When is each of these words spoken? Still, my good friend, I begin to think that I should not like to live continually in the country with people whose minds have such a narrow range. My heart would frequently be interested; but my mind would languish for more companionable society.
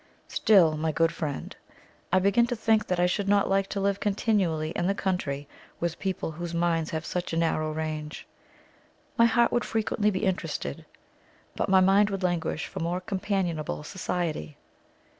Still, 0.29 0.77
my 0.77 0.91
good 0.91 1.11
friend, 1.11 1.55
I 2.11 2.17
begin 2.17 2.47
to 2.47 2.55
think 2.55 2.87
that 2.87 2.99
I 2.99 3.05
should 3.05 3.29
not 3.29 3.47
like 3.47 3.67
to 3.67 3.79
live 3.79 3.99
continually 3.99 4.71
in 4.71 4.87
the 4.87 4.95
country 4.95 5.47
with 5.79 5.99
people 5.99 6.31
whose 6.31 6.55
minds 6.55 6.89
have 6.89 7.05
such 7.05 7.33
a 7.33 7.37
narrow 7.37 7.71
range. 7.71 8.25
My 9.15 9.25
heart 9.25 9.51
would 9.51 9.63
frequently 9.63 10.09
be 10.09 10.25
interested; 10.25 10.87
but 11.55 11.69
my 11.69 11.81
mind 11.81 12.09
would 12.09 12.23
languish 12.23 12.65
for 12.65 12.79
more 12.79 12.99
companionable 12.99 13.83
society. 13.83 14.57